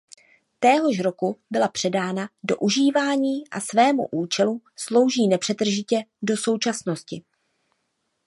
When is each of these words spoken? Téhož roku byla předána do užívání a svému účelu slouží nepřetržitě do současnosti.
Téhož 0.59 0.99
roku 0.99 1.39
byla 1.49 1.67
předána 1.67 2.29
do 2.43 2.57
užívání 2.57 3.47
a 3.51 3.59
svému 3.59 4.07
účelu 4.11 4.61
slouží 4.75 5.27
nepřetržitě 5.27 6.03
do 6.21 6.37
současnosti. 6.37 7.23